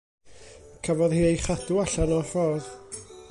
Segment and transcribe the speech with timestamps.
[0.87, 2.73] Cafodd hi ei chadw allan o'r ffordd.